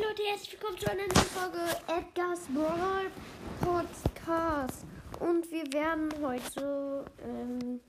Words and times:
Leute, 0.00 0.22
herzlich 0.30 0.52
willkommen 0.52 0.78
zu 0.78 0.88
einer 0.88 1.02
neuen 1.02 1.26
Folge 1.26 1.58
Edgar's 1.88 2.46
Brawl 2.54 3.10
Podcast. 3.60 4.84
Und 5.18 5.50
wir 5.50 5.72
werden 5.72 6.08
heute 6.22 7.04
ähm, 7.24 7.80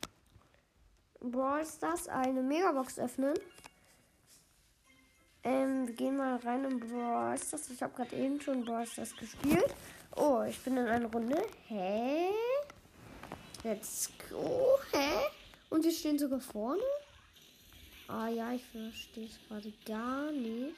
Brawl 1.20 1.64
Stars 1.64 2.08
eine 2.08 2.42
Megabox 2.42 2.98
öffnen. 2.98 3.36
Ähm, 5.44 5.86
wir 5.86 5.94
gehen 5.94 6.18
mal 6.18 6.38
rein 6.38 6.66
in 6.66 6.80
Brawl 6.80 7.38
Stars. 7.38 7.70
Ich 7.70 7.84
habe 7.84 7.94
gerade 7.94 8.16
eben 8.16 8.42
schon 8.42 8.66
Brawl 8.66 8.88
Stars 8.88 9.16
gespielt. 9.16 9.76
Oh, 10.16 10.42
ich 10.50 10.60
bin 10.62 10.78
in 10.78 10.88
einer 10.88 11.12
Runde. 11.12 11.40
Hä? 11.68 12.30
Let's 13.64 14.10
go. 14.32 14.80
Hä? 14.94 15.28
Und 15.70 15.86
wir 15.86 15.92
stehen 15.92 16.18
sogar 16.18 16.40
vorne? 16.40 16.82
Ah 18.08 18.30
ja, 18.30 18.52
ich 18.54 18.66
verstehe 18.66 19.28
es 19.28 19.40
gerade 19.48 19.72
gar 19.86 20.32
nicht. 20.32 20.76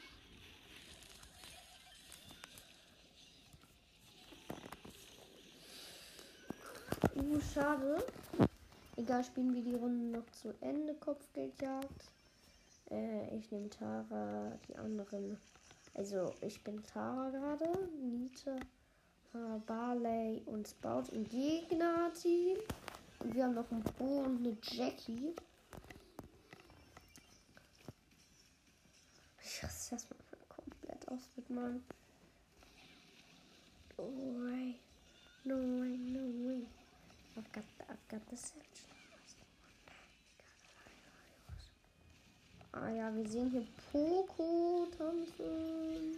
Uh, 7.15 7.39
schade. 7.53 8.03
Egal, 8.95 9.23
spielen 9.23 9.55
wir 9.55 9.63
die 9.63 9.73
Runde 9.73 10.19
noch 10.19 10.29
zu 10.31 10.53
Ende. 10.61 10.93
Kopfgeldjagd. 10.95 12.11
Äh, 12.91 13.37
ich 13.37 13.51
nehme 13.51 13.69
Tara, 13.69 14.51
die 14.67 14.75
anderen. 14.75 15.37
Also, 15.95 16.33
ich 16.41 16.63
bin 16.63 16.83
Tara 16.83 17.29
gerade. 17.29 17.89
Nita, 17.99 18.55
äh, 19.33 19.59
Barley 19.65 20.43
und 20.45 20.67
Sprout 20.67 21.05
im 21.11 21.27
Gegnerteam. 21.27 22.57
Und 23.19 23.33
wir 23.33 23.45
haben 23.45 23.55
noch 23.55 23.71
einen 23.71 23.83
Bo 23.97 24.19
und 24.19 24.45
eine 24.45 24.55
Jackie. 24.61 25.35
Ich 29.43 29.63
raste 29.63 29.95
erstmal 29.95 30.19
komplett 30.49 31.07
aus 31.07 31.29
mit 31.35 31.49
meinem. 31.49 31.83
No 33.97 34.03
way. 34.05 34.75
No 35.43 35.55
way, 35.55 35.97
no 35.97 36.47
way. 36.47 36.67
I've 37.37 37.51
got 37.53 37.63
the, 37.77 37.83
I've 37.89 38.07
got 38.09 38.29
the 38.29 38.37
search. 38.37 38.91
Ah 42.73 42.89
ja, 42.89 43.13
wir 43.13 43.27
sehen 43.27 43.51
hier 43.51 43.67
Poco 43.91 44.87
tanzen. 44.97 46.17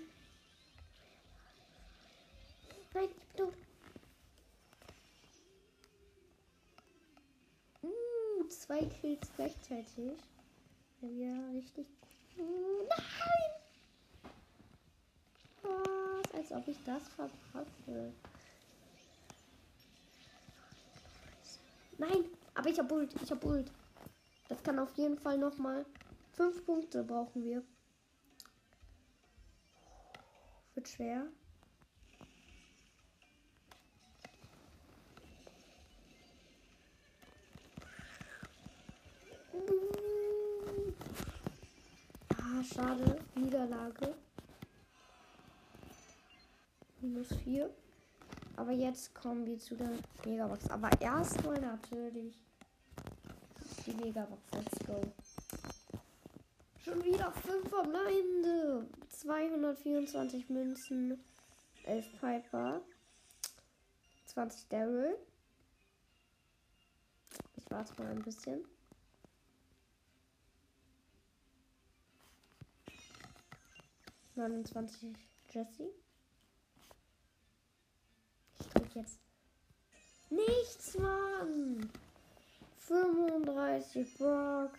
Nein, 2.94 3.10
ich 3.10 3.28
bin 3.28 3.46
tot. 3.46 3.54
Uh, 7.82 8.48
zwei 8.50 8.86
Kills 8.86 9.28
gleichzeitig. 9.36 10.20
Ja, 11.02 11.50
richtig. 11.54 11.88
Nein! 12.38 13.52
Was? 15.64 16.34
Als 16.34 16.52
ob 16.52 16.68
ich 16.68 16.78
das 16.86 17.04
verpasse. 17.10 18.14
Nein, 22.04 22.26
aber 22.54 22.70
ich 22.70 22.78
hab 22.80 22.92
Ult, 22.92 23.14
ich 23.22 23.32
hab 23.32 23.46
Ult. 23.46 23.72
Das 24.50 24.62
kann 24.62 24.78
auf 24.78 24.94
jeden 24.98 25.18
Fall 25.18 25.38
noch 25.38 25.58
mal 25.58 25.86
fünf 26.34 26.66
Punkte 26.66 27.02
brauchen 27.02 27.46
wir. 27.46 27.64
Wird 30.76 30.90
schwer. 30.90 31.28
Ah, 42.38 42.64
schade. 42.64 43.20
Niederlage. 43.36 44.14
Minus 47.00 47.34
vier. 47.44 47.74
Aber 48.64 48.72
jetzt 48.72 49.14
kommen 49.14 49.46
wir 49.46 49.60
zu 49.60 49.76
der 49.76 49.90
Megabox. 50.24 50.70
Aber 50.70 50.90
erstmal 51.02 51.60
natürlich 51.60 52.34
die 53.86 53.92
Megabox. 53.92 54.42
Let's 54.54 54.88
go. 54.88 55.02
Schon 56.82 57.04
wieder 57.04 57.30
5 57.30 57.68
verbleibende. 57.68 58.88
224 59.10 60.50
Münzen. 60.50 61.22
11 61.84 62.22
Piper. 62.22 62.82
20 64.28 64.70
Daryl. 64.70 65.18
Ich 67.58 67.70
warte 67.70 68.02
mal 68.02 68.12
ein 68.12 68.24
bisschen. 68.24 68.64
Neunundzwanzig 74.36 75.18
Jesse. 75.50 75.92
Ich 78.94 78.98
jetzt 78.98 79.20
nichts, 80.30 81.00
Mann. 81.00 81.90
35 82.78 84.18
Brock. 84.20 84.78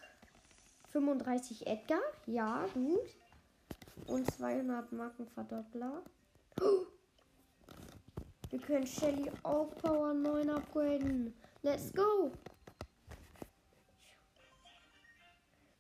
35 0.90 1.66
Edgar. 1.66 1.98
Ja, 2.26 2.64
gut. 2.74 3.16
Und 4.06 4.30
200 4.30 4.92
Markenverdoppler. 4.92 6.02
Oh. 6.60 6.86
Wir 8.50 8.60
können 8.60 8.86
Shelly 8.86 9.32
auf 9.42 9.74
Power 9.78 10.14
9 10.14 10.48
upgraden. 10.48 11.34
Let's 11.62 11.92
go. 11.92 12.30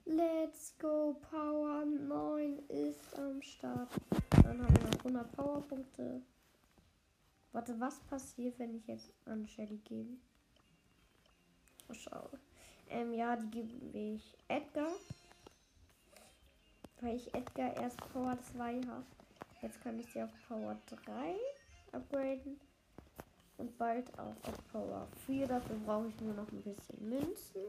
Let's 0.06 0.76
go. 0.80 1.16
Power 1.30 1.84
9 1.84 2.58
ist 2.66 3.16
am 3.16 3.40
Start. 3.42 3.92
Dann 4.42 4.60
haben 4.60 4.76
wir 4.76 4.90
noch 4.90 4.98
100 4.98 5.32
Powerpunkte. 5.36 6.22
Warte, 7.54 7.78
was 7.78 8.00
passiert, 8.00 8.58
wenn 8.58 8.74
ich 8.74 8.84
jetzt 8.88 9.12
an 9.26 9.46
Shelly 9.46 9.78
gebe? 9.84 10.16
Schau. 11.92 12.28
Ähm, 12.88 13.12
ja, 13.12 13.36
die 13.36 13.48
gebe 13.48 13.96
ich 13.96 14.36
Edgar. 14.48 14.90
Weil 17.00 17.14
ich 17.14 17.32
Edgar 17.32 17.76
erst 17.76 17.96
Power 18.12 18.36
2 18.52 18.80
habe. 18.88 19.06
Jetzt 19.62 19.80
kann 19.82 20.00
ich 20.00 20.12
sie 20.12 20.20
auf 20.20 20.30
Power 20.48 20.76
3 21.06 21.36
upgraden. 21.92 22.58
Und 23.58 23.78
bald 23.78 24.12
auch 24.18 24.34
auf 24.48 24.72
Power 24.72 25.06
4. 25.24 25.46
Dafür 25.46 25.76
brauche 25.86 26.08
ich 26.08 26.20
nur 26.20 26.34
noch 26.34 26.50
ein 26.50 26.60
bisschen 26.60 27.08
Münzen. 27.08 27.62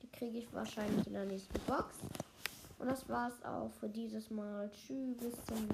Die 0.00 0.10
kriege 0.12 0.38
ich 0.38 0.50
wahrscheinlich 0.54 1.06
in 1.06 1.12
der 1.12 1.26
nächsten 1.26 1.60
Box. 1.66 1.98
Und 2.78 2.86
das 2.86 3.06
war's 3.10 3.44
auch 3.44 3.70
für 3.80 3.88
dieses 3.90 4.30
Mal. 4.30 4.70
Tschüss, 4.70 5.14
bis 5.18 5.44
zum. 5.44 5.68